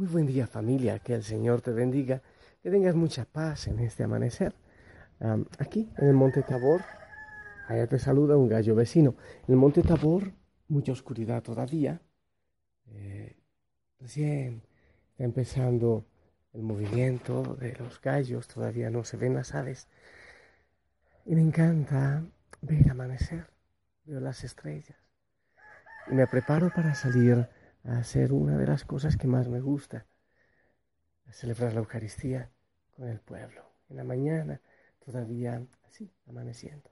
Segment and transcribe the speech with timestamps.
[0.00, 2.22] Muy buen día familia, que el Señor te bendiga,
[2.62, 4.54] que tengas mucha paz en este amanecer.
[5.58, 6.80] aquí en el Monte Tabor,
[7.68, 9.14] allá te saluda un gallo vecino.
[9.46, 10.32] En el Monte Tabor,
[10.68, 12.00] mucha oscuridad todavía.
[12.86, 13.36] Eh,
[13.98, 14.62] recién
[15.10, 16.06] está empezando
[16.54, 19.86] el movimiento de los gallos, todavía no se ven las aves.
[21.26, 22.24] Y me encanta
[22.62, 23.50] ver amanecer,
[24.06, 24.96] veo las estrellas.
[26.10, 27.46] Y me preparo para salir
[27.84, 30.06] a hacer una de las cosas que más me gusta,
[31.26, 32.50] a celebrar la Eucaristía
[32.96, 33.64] con el pueblo.
[33.88, 34.60] En la mañana,
[35.04, 36.90] todavía así, amaneciendo.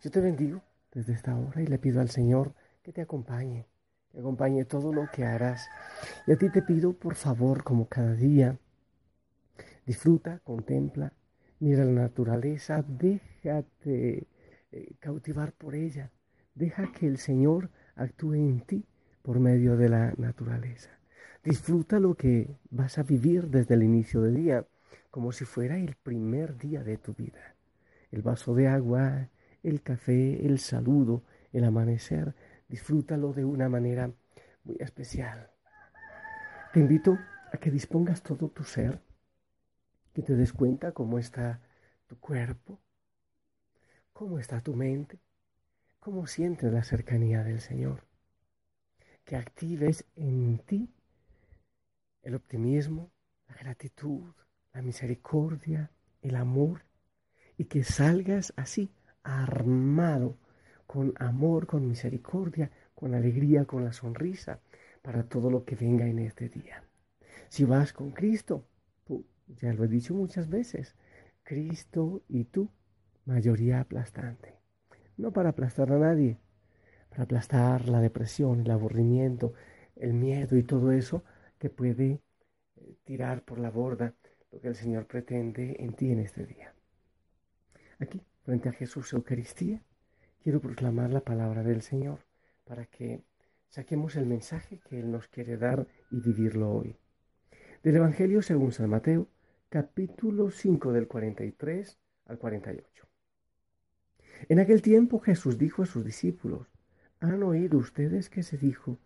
[0.00, 3.66] Yo te bendigo desde esta hora y le pido al Señor que te acompañe,
[4.10, 5.68] que acompañe todo lo que harás.
[6.26, 8.58] Y a ti te pido, por favor, como cada día,
[9.84, 11.12] disfruta, contempla,
[11.58, 14.28] mira la naturaleza, déjate
[14.70, 16.10] eh, cautivar por ella,
[16.54, 18.86] deja que el Señor actúe en ti
[19.28, 20.88] por medio de la naturaleza.
[21.44, 24.66] Disfruta lo que vas a vivir desde el inicio del día,
[25.10, 27.54] como si fuera el primer día de tu vida.
[28.10, 29.28] El vaso de agua,
[29.62, 32.34] el café, el saludo, el amanecer,
[32.70, 34.10] disfrútalo de una manera
[34.64, 35.50] muy especial.
[36.72, 37.18] Te invito
[37.52, 38.98] a que dispongas todo tu ser,
[40.14, 41.60] que te des cuenta cómo está
[42.06, 42.80] tu cuerpo,
[44.14, 45.18] cómo está tu mente,
[46.00, 48.07] cómo sientes la cercanía del Señor
[49.28, 50.88] que actives en ti
[52.22, 53.10] el optimismo,
[53.46, 54.32] la gratitud,
[54.72, 55.90] la misericordia,
[56.22, 56.86] el amor,
[57.58, 58.90] y que salgas así,
[59.22, 60.38] armado,
[60.86, 64.60] con amor, con misericordia, con alegría, con la sonrisa,
[65.02, 66.82] para todo lo que venga en este día.
[67.50, 68.64] Si vas con Cristo,
[69.60, 70.96] ya lo he dicho muchas veces,
[71.42, 72.70] Cristo y tú,
[73.26, 74.54] mayoría aplastante.
[75.18, 76.38] No para aplastar a nadie,
[77.18, 79.52] aplastar la depresión, el aburrimiento,
[79.96, 81.24] el miedo y todo eso
[81.58, 82.20] que puede
[82.76, 84.14] eh, tirar por la borda
[84.52, 86.74] lo que el Señor pretende en ti en este día.
[87.98, 89.82] Aquí, frente a Jesús Eucaristía,
[90.42, 92.20] quiero proclamar la palabra del Señor
[92.64, 93.24] para que
[93.68, 96.96] saquemos el mensaje que Él nos quiere dar y vivirlo hoy.
[97.82, 99.28] Del Evangelio según San Mateo,
[99.68, 103.06] capítulo 5 del 43 al 48.
[104.48, 106.68] En aquel tiempo Jesús dijo a sus discípulos,
[107.20, 108.98] ¿Han oído ustedes que se dijo,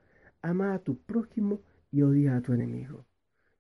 [0.43, 3.07] ama a tu prójimo y odia a tu enemigo?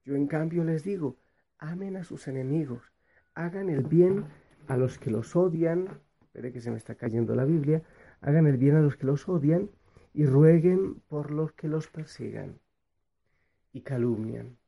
[0.04, 1.16] Yo en cambio les digo,
[1.58, 2.92] amen a sus enemigos,
[3.34, 4.26] hagan el bien
[4.68, 5.88] a los que los odian,
[6.20, 7.82] espere que se me está cayendo la Biblia,
[8.20, 9.70] hagan el bien a los que los odian
[10.12, 12.60] y rueguen por los que los persigan
[13.72, 14.58] y calumnian,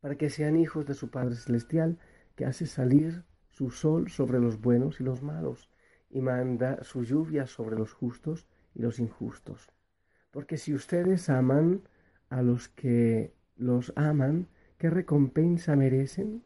[0.00, 1.98] para que sean hijos de su Padre Celestial,
[2.36, 5.70] que hace salir su sol sobre los buenos y los malos,
[6.08, 9.70] y manda su lluvia sobre los justos y los injustos.
[10.30, 11.82] Porque si ustedes aman
[12.28, 14.48] a los que los aman,
[14.78, 16.42] ¿qué recompensa merecen?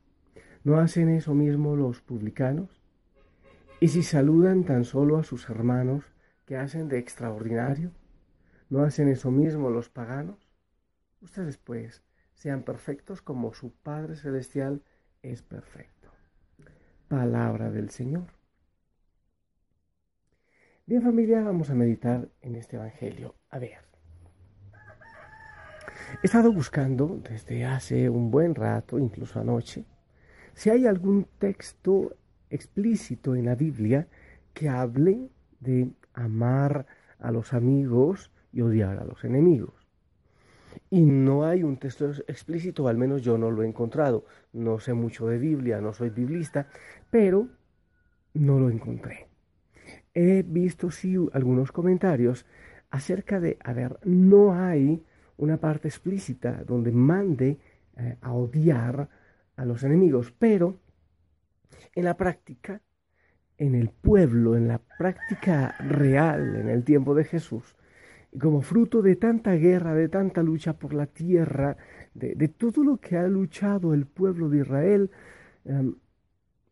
[0.62, 2.80] ¿No hacen eso mismo los publicanos?
[3.80, 6.04] Y si saludan tan solo a sus hermanos,
[6.46, 7.90] ¿qué hacen de extraordinario?
[8.68, 10.38] ¿No hacen eso mismo los paganos?
[11.20, 12.02] Ustedes pues
[12.34, 14.82] sean perfectos como su Padre Celestial
[15.22, 16.10] es perfecto.
[17.08, 18.39] Palabra del Señor.
[20.90, 23.36] Bien familia, vamos a meditar en este Evangelio.
[23.50, 23.78] A ver.
[26.20, 29.84] He estado buscando desde hace un buen rato, incluso anoche,
[30.52, 32.16] si hay algún texto
[32.50, 34.08] explícito en la Biblia
[34.52, 35.30] que hable
[35.60, 36.86] de amar
[37.20, 39.86] a los amigos y odiar a los enemigos.
[40.90, 44.24] Y no hay un texto explícito, al menos yo no lo he encontrado.
[44.52, 46.66] No sé mucho de Biblia, no soy biblista,
[47.12, 47.46] pero
[48.34, 49.29] no lo encontré
[50.14, 52.46] he visto sí algunos comentarios
[52.90, 55.02] acerca de, a ver, no hay
[55.36, 57.58] una parte explícita donde mande
[57.96, 59.08] eh, a odiar
[59.56, 60.78] a los enemigos, pero
[61.94, 62.80] en la práctica,
[63.58, 67.76] en el pueblo, en la práctica real, en el tiempo de Jesús,
[68.38, 71.76] como fruto de tanta guerra, de tanta lucha por la tierra,
[72.14, 75.10] de, todo lo que ha luchado el pueblo de Israel,
[75.64, 75.94] em,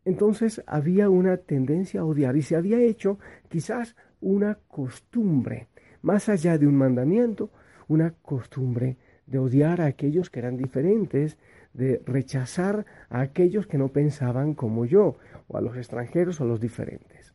[0.05, 3.19] entonces había una tendencia a odiar y se había hecho
[3.49, 5.67] quizás una costumbre,
[6.01, 7.51] más allá de un mandamiento,
[7.87, 11.37] una costumbre de odiar a aquellos que eran diferentes,
[11.73, 15.17] de rechazar a aquellos que no pensaban como yo,
[15.47, 17.33] o a los extranjeros o a los diferentes.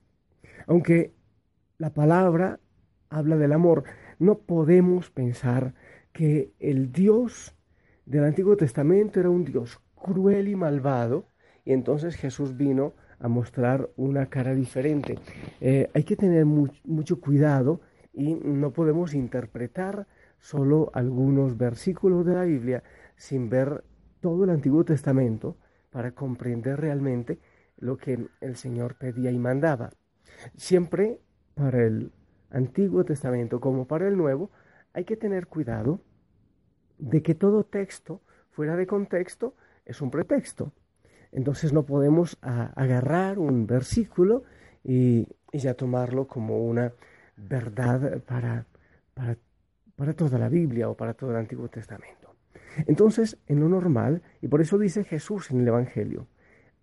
[0.66, 1.14] Aunque
[1.78, 2.60] la palabra
[3.10, 3.84] habla del amor,
[4.18, 5.74] no podemos pensar
[6.12, 7.54] que el Dios
[8.06, 11.28] del Antiguo Testamento era un Dios cruel y malvado,
[11.64, 15.18] y entonces Jesús vino a mostrar una cara diferente.
[15.60, 17.80] Eh, hay que tener mucho cuidado
[18.12, 20.06] y no podemos interpretar
[20.38, 22.82] solo algunos versículos de la Biblia
[23.16, 23.82] sin ver
[24.20, 25.56] todo el Antiguo Testamento
[25.90, 27.38] para comprender realmente
[27.78, 29.90] lo que el Señor pedía y mandaba.
[30.56, 31.20] Siempre
[31.54, 32.12] para el
[32.50, 34.50] Antiguo Testamento como para el Nuevo
[34.92, 36.00] hay que tener cuidado
[36.98, 38.20] de que todo texto
[38.50, 40.72] fuera de contexto es un pretexto.
[41.34, 44.44] Entonces no podemos agarrar un versículo
[44.84, 46.92] y, ya tomarlo como una
[47.36, 48.66] verdad para,
[49.14, 49.36] para,
[49.94, 52.34] para toda la Biblia o para todo el Antiguo Testamento.
[52.86, 56.26] Entonces, en lo normal, y por eso dice Jesús en el Evangelio,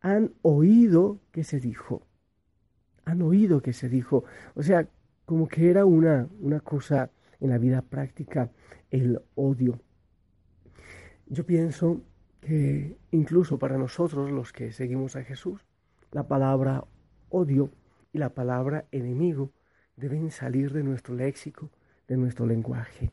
[0.01, 2.06] han oído que se dijo,
[3.06, 4.24] han oído que se dijo,
[4.56, 4.88] o sea,
[5.25, 7.09] como que era una, una cosa
[7.39, 8.51] en la vida práctica,
[8.89, 9.80] el odio.
[11.27, 12.01] Yo pienso
[12.41, 15.65] que incluso para nosotros los que seguimos a Jesús,
[16.11, 16.83] la palabra
[17.29, 17.71] odio
[18.11, 19.51] y la palabra enemigo
[19.95, 21.69] deben salir de nuestro léxico,
[22.07, 23.11] de nuestro lenguaje.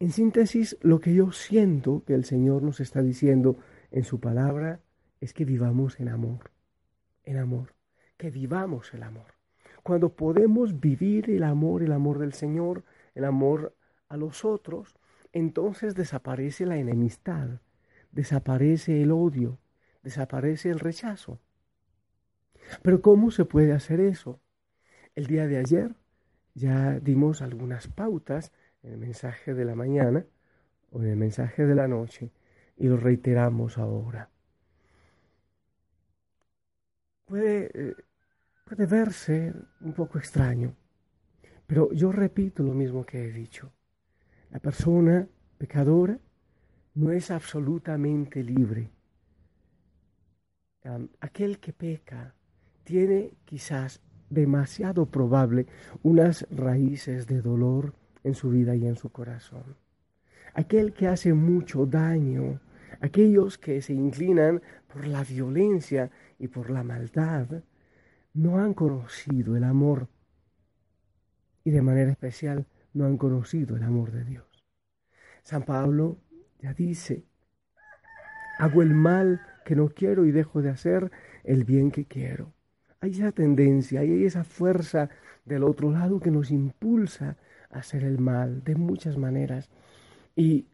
[0.00, 3.56] En síntesis, lo que yo siento que el Señor nos está diciendo
[3.90, 4.80] en su palabra
[5.20, 6.50] es que vivamos en amor,
[7.24, 7.74] en amor,
[8.16, 9.34] que vivamos el amor.
[9.82, 12.84] Cuando podemos vivir el amor, el amor del Señor,
[13.14, 13.76] el amor
[14.08, 14.96] a los otros,
[15.32, 17.60] entonces desaparece la enemistad,
[18.12, 19.58] desaparece el odio,
[20.02, 21.40] desaparece el rechazo.
[22.82, 24.40] Pero ¿cómo se puede hacer eso?
[25.14, 25.94] El día de ayer
[26.54, 28.52] ya dimos algunas pautas
[28.82, 30.24] en el mensaje de la mañana
[30.90, 32.32] o en el mensaje de la noche
[32.76, 34.30] y lo reiteramos ahora.
[37.26, 37.94] Puede, eh,
[38.64, 40.74] puede verse un poco extraño,
[41.66, 43.72] pero yo repito lo mismo que he dicho.
[44.50, 45.28] La persona
[45.58, 46.18] pecadora
[46.94, 48.90] no es absolutamente libre.
[51.20, 52.34] aquel que peca
[52.84, 54.00] tiene quizás
[54.30, 55.66] demasiado probable
[56.02, 57.94] unas raíces de dolor
[58.24, 59.76] en su vida y en su corazón.
[60.54, 62.60] Aquel que hace mucho daño,
[63.00, 64.62] aquellos que se inclinan
[64.92, 67.62] por la violencia y por la maldad,
[68.32, 70.08] no han conocido el amor
[71.64, 74.46] y de manera especial no han conocido el amor de Dios.
[75.42, 76.18] San Pablo
[76.62, 77.24] ya dice,
[78.58, 81.10] hago el mal que no quiero y dejo de hacer
[81.44, 82.52] el bien que quiero.
[83.00, 85.08] Hay esa tendencia, hay esa fuerza
[85.44, 87.36] del otro lado que nos impulsa
[87.70, 89.70] a hacer el mal de muchas maneras.
[90.36, 90.66] Y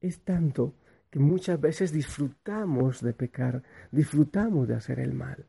[0.00, 0.74] es tanto
[1.10, 5.46] que muchas veces disfrutamos de pecar, disfrutamos de hacer el mal.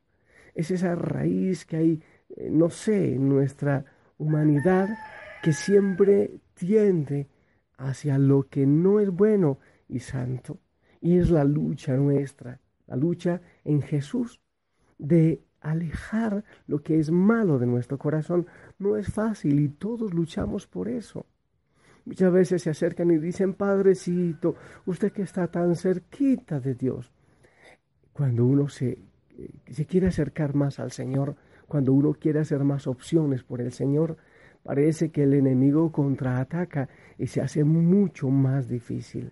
[0.56, 3.86] Es esa raíz que hay, eh, no sé, en nuestra
[4.18, 4.90] humanidad
[5.44, 7.28] que siempre tiende
[7.82, 10.60] hacia lo que no es bueno y santo.
[11.02, 14.40] Y es la lucha nuestra, la lucha en Jesús
[14.98, 18.46] de alejar lo que es malo de nuestro corazón.
[18.78, 21.26] No es fácil y todos luchamos por eso.
[22.06, 24.56] Muchas veces se acercan y dicen, Padrecito,
[24.86, 27.12] usted que está tan cerquita de Dios.
[28.14, 29.00] Cuando uno se,
[29.38, 31.36] eh, se quiere acercar más al Señor,
[31.68, 34.18] cuando uno quiere hacer más opciones por el Señor,
[34.64, 39.32] parece que el enemigo contraataca y se hace mucho más difícil.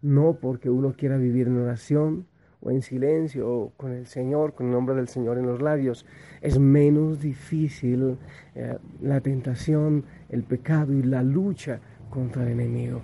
[0.00, 2.26] No porque uno quiera vivir en oración
[2.60, 6.06] o en silencio o con el Señor, con el nombre del Señor en los labios.
[6.40, 8.16] Es menos difícil
[8.54, 13.00] eh, la tentación, el pecado y la lucha contra el enemigo.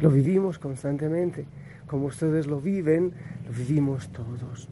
[0.00, 1.46] Lo vivimos constantemente.
[1.86, 3.12] Como ustedes lo viven,
[3.46, 4.68] lo vivimos todos.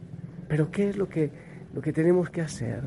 [0.49, 1.31] Pero ¿qué es lo que,
[1.75, 2.83] lo que tenemos que hacer?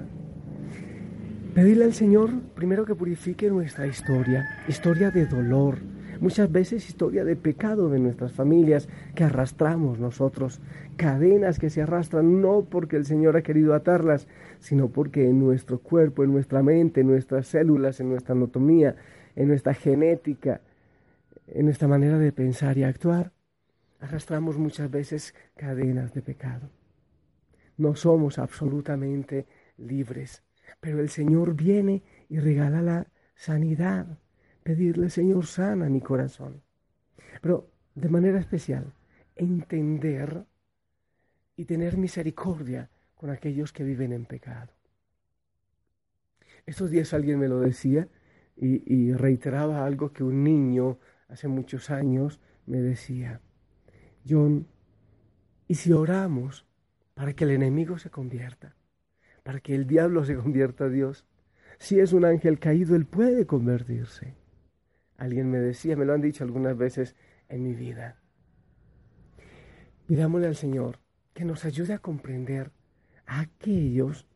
[1.53, 5.77] Pedirle al Señor primero que purifique nuestra historia, historia de dolor,
[6.19, 10.61] muchas veces historia de pecado de nuestras familias que arrastramos nosotros,
[10.97, 15.77] cadenas que se arrastran no porque el Señor ha querido atarlas, sino porque en nuestro
[15.77, 18.95] cuerpo, en nuestra mente, en nuestras células, en nuestra anatomía,
[19.35, 20.61] en nuestra genética,
[21.45, 23.31] en nuestra manera de pensar y actuar,
[23.99, 26.71] arrastramos muchas veces cadenas de pecado.
[27.77, 29.45] No somos absolutamente
[29.77, 30.41] libres
[30.79, 34.19] pero el Señor viene y regala la sanidad.
[34.63, 36.61] Pedirle, Señor, sana mi corazón.
[37.41, 38.93] Pero de manera especial,
[39.35, 40.45] entender
[41.55, 44.71] y tener misericordia con aquellos que viven en pecado.
[46.65, 48.07] Estos días alguien me lo decía
[48.55, 53.41] y, y, reiteraba algo que un niño hace muchos años me decía.
[54.27, 54.67] John,
[55.67, 56.65] ¿y si oramos
[57.13, 58.75] para que el enemigo se convierta?
[59.43, 61.25] Para que el diablo se convierta a Dios.
[61.77, 64.35] Si es un ángel caído, él puede convertirse.
[65.17, 67.15] Alguien me decía, me lo han dicho algunas veces
[67.49, 68.17] en mi vida.
[70.07, 70.99] Pidámosle al Señor
[71.33, 72.71] que nos ayude a comprender
[73.25, 74.27] a aquellos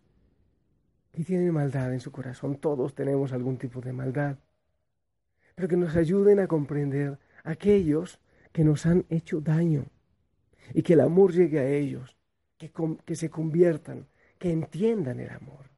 [1.11, 2.57] que tienen maldad en su corazón.
[2.57, 4.37] Todos tenemos algún tipo de maldad.
[5.55, 8.19] pero que nos ayuden a comprender aquellos
[8.51, 9.85] que nos han hecho daño
[10.73, 12.15] y que el amor llegue a ellos,
[12.57, 12.71] que,
[13.05, 14.07] que se conviertan,
[14.37, 15.69] que entiendan el amor.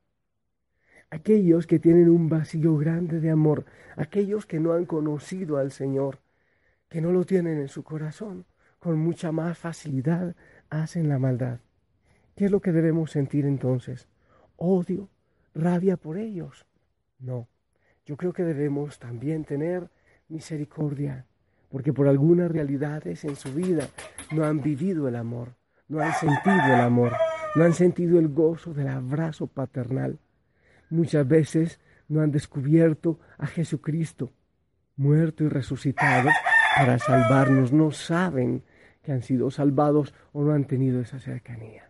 [1.09, 6.19] Aquellos que tienen un vacío grande de amor, aquellos que no han conocido al Señor,
[6.87, 8.45] que no lo tienen en su corazón,
[8.79, 10.35] con mucha más facilidad
[10.69, 11.59] hacen la maldad.
[12.35, 14.07] ¿Qué es lo que debemos sentir entonces?
[14.55, 15.09] ¿Odio?
[15.53, 16.65] ¿Rabia por ellos?
[17.19, 17.47] No.
[18.05, 19.89] Yo creo que debemos también tener
[20.29, 21.25] misericordia,
[21.69, 23.87] porque por algunas realidades en su vida
[24.31, 25.55] no han vivido el amor,
[25.87, 27.13] no han sentido el amor,
[27.55, 30.19] no han sentido el gozo del abrazo paternal.
[30.89, 34.31] Muchas veces no han descubierto a Jesucristo,
[34.95, 36.29] muerto y resucitado
[36.75, 38.63] para salvarnos, no saben
[39.01, 41.89] que han sido salvados o no han tenido esa cercanía.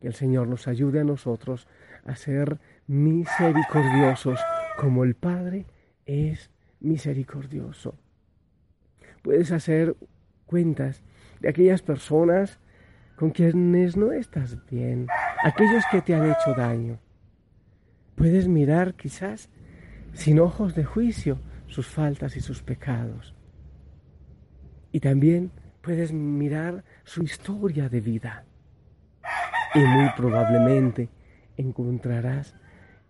[0.00, 1.66] Que el Señor nos ayude a nosotros
[2.04, 4.40] a ser misericordiosos
[4.78, 5.66] como el Padre
[6.06, 7.94] es misericordioso.
[9.22, 9.96] Puedes hacer
[10.46, 11.02] cuentas
[11.40, 12.58] de aquellas personas
[13.18, 15.08] con quienes no estás bien,
[15.42, 17.00] aquellos que te han hecho daño.
[18.14, 19.50] Puedes mirar quizás
[20.12, 23.34] sin ojos de juicio sus faltas y sus pecados.
[24.92, 25.50] Y también
[25.82, 28.44] puedes mirar su historia de vida.
[29.74, 31.08] Y muy probablemente
[31.56, 32.54] encontrarás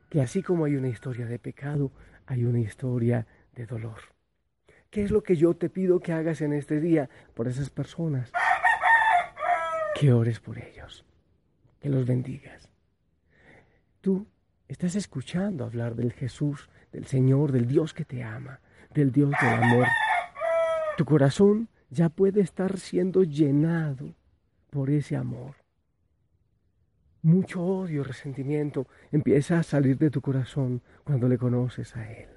[0.08, 1.92] que así como hay una historia de pecado,
[2.26, 4.00] hay una historia de dolor.
[4.90, 8.32] ¿Qué es lo que yo te pido que hagas en este día por esas personas?
[9.98, 11.04] Que ores por ellos,
[11.80, 12.68] que los bendigas.
[14.00, 14.28] Tú
[14.68, 18.60] estás escuchando hablar del Jesús, del Señor, del Dios que te ama,
[18.94, 19.88] del Dios del amor.
[20.96, 24.14] Tu corazón ya puede estar siendo llenado
[24.70, 25.56] por ese amor.
[27.22, 32.28] Mucho odio, resentimiento empieza a salir de tu corazón cuando le conoces a Él.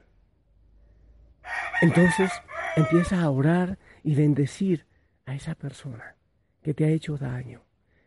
[1.84, 2.32] Entonces
[2.76, 4.88] empieza a orar y bendecir
[5.28, 6.16] a esa persona
[6.62, 7.62] que te ha hecho daño,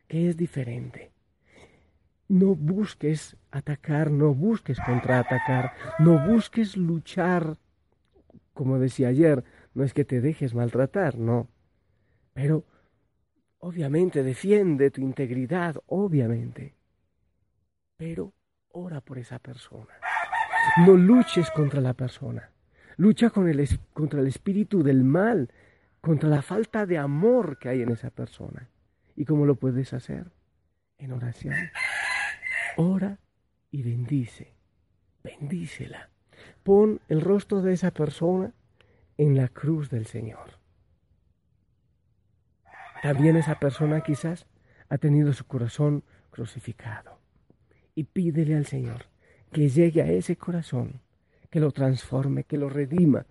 [0.08, 1.12] que es diferente.
[2.28, 7.58] No busques atacar, no busques contraatacar, no busques luchar.
[8.52, 9.44] Como decía ayer,
[9.74, 11.48] no es que te dejes maltratar, no.
[12.32, 12.64] Pero
[13.58, 16.74] obviamente defiende tu integridad, obviamente.
[17.96, 18.32] Pero
[18.70, 19.94] ora por esa persona.
[20.86, 22.50] No luches contra la persona.
[22.96, 25.50] Lucha con el, contra el espíritu del mal,
[26.04, 28.68] contra la falta de amor que hay en esa persona.
[29.16, 30.26] ¿Y cómo lo puedes hacer?
[30.98, 31.54] En oración.
[32.76, 33.18] Ora
[33.70, 34.52] y bendice.
[35.22, 36.10] Bendícela.
[36.62, 38.52] Pon el rostro de esa persona
[39.16, 40.58] en la cruz del Señor.
[43.02, 44.46] También esa persona quizás
[44.90, 47.18] ha tenido su corazón crucificado.
[47.94, 49.06] Y pídele al Señor
[49.50, 51.00] que llegue a ese corazón,
[51.48, 53.24] que lo transforme, que lo redima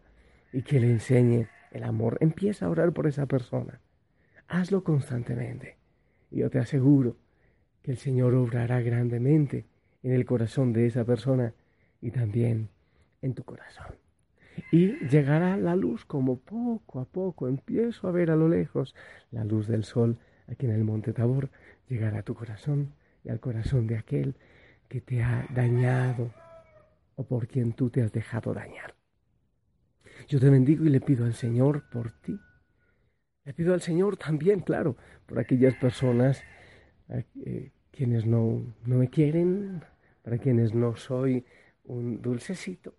[0.51, 2.17] y que le enseñe el amor.
[2.21, 3.81] Empieza a orar por esa persona.
[4.47, 5.77] Hazlo constantemente.
[6.31, 7.17] Y yo te aseguro
[7.81, 9.65] que el Señor obrará grandemente
[10.03, 11.53] en el corazón de esa persona
[12.01, 12.69] y también
[13.21, 13.95] en tu corazón.
[14.71, 18.95] Y llegará la luz como poco a poco empiezo a ver a lo lejos
[19.31, 21.49] la luz del sol aquí en el monte Tabor.
[21.89, 24.35] Llegará a tu corazón y al corazón de aquel
[24.89, 26.31] que te ha dañado
[27.15, 28.93] o por quien tú te has dejado dañar.
[30.27, 32.39] Yo te bendigo y le pido al Señor por ti.
[33.45, 36.41] Le pido al Señor también, claro, por aquellas personas
[37.09, 39.83] eh, quienes no, no me quieren,
[40.23, 41.45] para quienes no soy
[41.83, 42.95] un dulcecito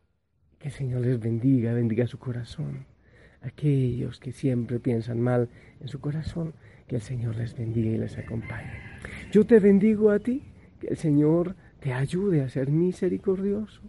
[0.65, 2.87] que el Señor les bendiga, bendiga su corazón.
[3.43, 5.51] Aquellos que siempre piensan mal
[5.81, 6.55] en su corazón,
[6.87, 8.73] que el Señor les bendiga y les acompañe.
[9.31, 10.43] Yo te bendigo a ti,
[10.81, 13.83] que el Señor te ayude a ser misericordioso,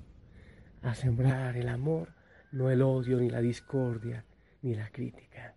[0.82, 2.10] a sembrar el amor,
[2.56, 4.26] no el odio, ni la discordia,
[4.62, 5.56] ni la crítica.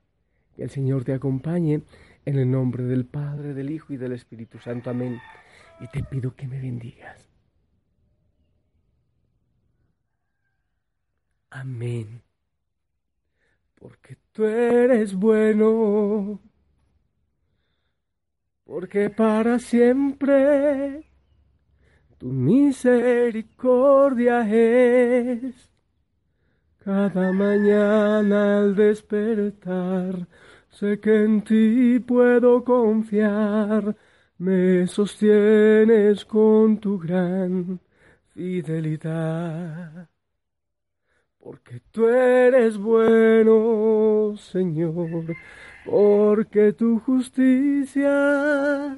[0.54, 1.82] Que el Señor te acompañe
[2.24, 4.90] en el nombre del Padre, del Hijo y del Espíritu Santo.
[4.90, 5.20] Amén.
[5.80, 7.30] Y te pido que me bendigas.
[11.50, 12.22] Amén.
[13.76, 16.40] Porque tú eres bueno,
[18.64, 21.04] porque para siempre
[22.18, 25.77] tu misericordia es.
[26.88, 30.26] Cada mañana al despertar,
[30.70, 33.94] sé que en ti puedo confiar,
[34.38, 37.78] me sostienes con tu gran
[38.32, 40.08] fidelidad
[41.38, 45.36] porque tú eres bueno, Señor,
[45.84, 48.96] porque tu justicia,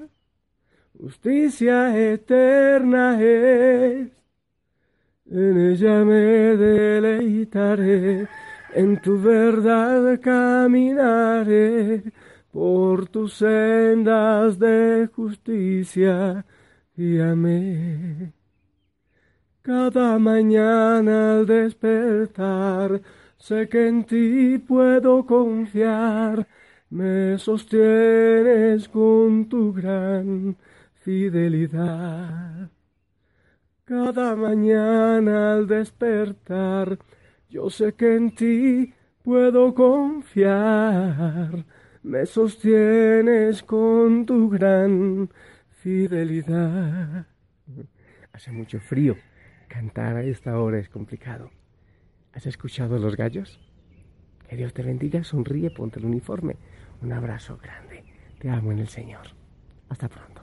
[0.96, 4.19] justicia eterna es.
[5.30, 8.26] En ella me deleitaré
[8.74, 12.02] En tu verdad caminaré
[12.52, 16.44] por tus sendas de justicia.
[16.96, 18.32] Guíame.
[19.62, 23.00] Cada mañana al despertar,
[23.36, 26.46] sé que en ti puedo confiar.
[26.90, 30.56] Me sostienes con tu gran
[30.94, 32.70] fidelidad.
[33.90, 36.96] Cada mañana al despertar,
[37.48, 38.94] yo sé que en ti
[39.24, 41.66] puedo confiar.
[42.04, 45.28] Me sostienes con tu gran
[45.70, 47.26] fidelidad.
[48.32, 49.16] Hace mucho frío.
[49.66, 51.50] Cantar a esta hora es complicado.
[52.32, 53.58] ¿Has escuchado los gallos?
[54.48, 56.54] Que Dios te bendiga, sonríe, ponte el uniforme.
[57.02, 58.04] Un abrazo grande.
[58.38, 59.26] Te amo en el Señor.
[59.88, 60.39] Hasta pronto.